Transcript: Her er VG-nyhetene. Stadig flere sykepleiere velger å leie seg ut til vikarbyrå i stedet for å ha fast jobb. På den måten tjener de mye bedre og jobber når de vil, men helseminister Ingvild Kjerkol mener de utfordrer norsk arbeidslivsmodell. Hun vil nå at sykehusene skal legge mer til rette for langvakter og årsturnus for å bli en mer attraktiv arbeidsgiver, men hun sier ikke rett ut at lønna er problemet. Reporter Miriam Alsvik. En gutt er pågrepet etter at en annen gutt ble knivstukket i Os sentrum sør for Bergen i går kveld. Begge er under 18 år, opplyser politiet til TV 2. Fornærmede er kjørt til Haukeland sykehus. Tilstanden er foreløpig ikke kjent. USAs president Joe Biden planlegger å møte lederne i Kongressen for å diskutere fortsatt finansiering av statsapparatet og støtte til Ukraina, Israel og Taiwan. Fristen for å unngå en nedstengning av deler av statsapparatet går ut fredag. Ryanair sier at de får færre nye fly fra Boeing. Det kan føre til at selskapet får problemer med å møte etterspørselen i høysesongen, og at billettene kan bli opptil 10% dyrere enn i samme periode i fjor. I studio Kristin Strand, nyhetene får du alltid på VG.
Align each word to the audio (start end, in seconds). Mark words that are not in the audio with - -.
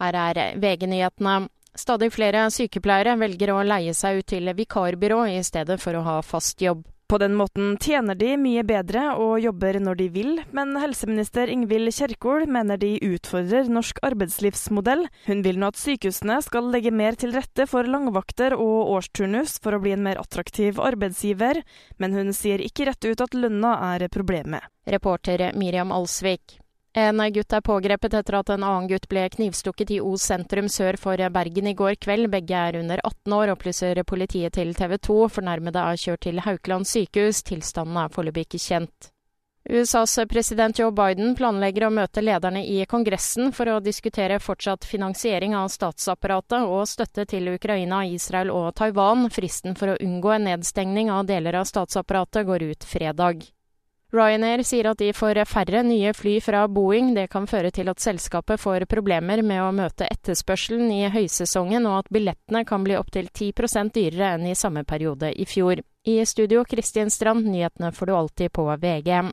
Her 0.00 0.16
er 0.16 0.42
VG-nyhetene. 0.60 1.48
Stadig 1.78 2.10
flere 2.12 2.48
sykepleiere 2.50 3.14
velger 3.20 3.52
å 3.54 3.60
leie 3.62 3.92
seg 3.94 4.20
ut 4.20 4.30
til 4.32 4.50
vikarbyrå 4.56 5.26
i 5.30 5.42
stedet 5.46 5.78
for 5.80 5.96
å 5.96 6.06
ha 6.06 6.16
fast 6.26 6.60
jobb. 6.64 6.82
På 7.10 7.18
den 7.18 7.34
måten 7.34 7.72
tjener 7.82 8.14
de 8.14 8.36
mye 8.38 8.62
bedre 8.62 9.16
og 9.18 9.40
jobber 9.42 9.80
når 9.82 9.96
de 9.98 10.04
vil, 10.14 10.28
men 10.54 10.76
helseminister 10.78 11.50
Ingvild 11.50 11.90
Kjerkol 11.96 12.44
mener 12.46 12.78
de 12.78 12.92
utfordrer 13.02 13.66
norsk 13.66 13.98
arbeidslivsmodell. 14.06 15.02
Hun 15.26 15.42
vil 15.42 15.58
nå 15.58 15.72
at 15.72 15.80
sykehusene 15.80 16.38
skal 16.46 16.70
legge 16.70 16.94
mer 16.94 17.18
til 17.18 17.34
rette 17.34 17.66
for 17.66 17.90
langvakter 17.90 18.54
og 18.54 18.94
årsturnus 18.94 19.58
for 19.58 19.74
å 19.74 19.82
bli 19.82 19.96
en 19.96 20.06
mer 20.06 20.22
attraktiv 20.22 20.78
arbeidsgiver, 20.78 21.64
men 21.98 22.14
hun 22.14 22.30
sier 22.30 22.62
ikke 22.62 22.86
rett 22.92 23.10
ut 23.10 23.26
at 23.26 23.34
lønna 23.34 23.74
er 23.90 24.06
problemet. 24.06 24.70
Reporter 24.86 25.50
Miriam 25.58 25.90
Alsvik. 25.90 26.60
En 26.98 27.22
gutt 27.32 27.52
er 27.54 27.60
pågrepet 27.62 28.14
etter 28.18 28.34
at 28.34 28.48
en 28.50 28.64
annen 28.66 28.88
gutt 28.90 29.06
ble 29.08 29.28
knivstukket 29.30 29.92
i 29.94 30.00
Os 30.02 30.24
sentrum 30.26 30.66
sør 30.66 30.96
for 30.98 31.22
Bergen 31.30 31.68
i 31.70 31.74
går 31.78 31.94
kveld. 32.02 32.26
Begge 32.32 32.56
er 32.58 32.80
under 32.80 32.98
18 33.04 33.36
år, 33.36 33.52
opplyser 33.54 34.02
politiet 34.02 34.56
til 34.58 34.74
TV 34.74 34.96
2. 34.98 35.20
Fornærmede 35.36 35.78
er 35.78 36.02
kjørt 36.02 36.26
til 36.26 36.42
Haukeland 36.42 36.90
sykehus. 36.90 37.44
Tilstanden 37.46 37.96
er 37.96 38.10
foreløpig 38.10 38.48
ikke 38.48 38.62
kjent. 38.64 39.12
USAs 39.70 40.18
president 40.28 40.78
Joe 40.78 40.90
Biden 40.90 41.36
planlegger 41.38 41.86
å 41.86 41.92
møte 41.94 42.24
lederne 42.24 42.64
i 42.66 42.80
Kongressen 42.90 43.52
for 43.54 43.70
å 43.70 43.78
diskutere 43.84 44.40
fortsatt 44.42 44.88
finansiering 44.88 45.54
av 45.54 45.68
statsapparatet 45.70 46.64
og 46.64 46.88
støtte 46.90 47.28
til 47.28 47.52
Ukraina, 47.52 48.02
Israel 48.08 48.50
og 48.50 48.72
Taiwan. 48.80 49.28
Fristen 49.30 49.78
for 49.78 49.92
å 49.92 50.00
unngå 50.00 50.34
en 50.34 50.48
nedstengning 50.48 51.14
av 51.14 51.28
deler 51.30 51.60
av 51.60 51.70
statsapparatet 51.70 52.48
går 52.50 52.66
ut 52.72 52.88
fredag. 52.96 53.46
Ryanair 54.12 54.64
sier 54.66 54.88
at 54.90 54.98
de 54.98 55.12
får 55.14 55.38
færre 55.46 55.84
nye 55.86 56.10
fly 56.16 56.40
fra 56.42 56.64
Boeing. 56.68 57.12
Det 57.14 57.28
kan 57.30 57.46
føre 57.46 57.70
til 57.70 57.88
at 57.92 58.02
selskapet 58.02 58.58
får 58.58 58.88
problemer 58.90 59.42
med 59.46 59.62
å 59.62 59.70
møte 59.74 60.08
etterspørselen 60.10 60.90
i 60.90 61.04
høysesongen, 61.14 61.86
og 61.86 62.00
at 62.00 62.10
billettene 62.10 62.64
kan 62.66 62.82
bli 62.82 62.98
opptil 62.98 63.30
10% 63.30 63.94
dyrere 63.94 64.34
enn 64.34 64.48
i 64.50 64.56
samme 64.58 64.82
periode 64.82 65.30
i 65.30 65.46
fjor. 65.46 65.84
I 66.10 66.24
studio 66.26 66.64
Kristin 66.64 67.10
Strand, 67.12 67.46
nyhetene 67.46 67.92
får 67.94 68.10
du 68.10 68.16
alltid 68.16 68.52
på 68.56 68.66
VG. 68.82 69.30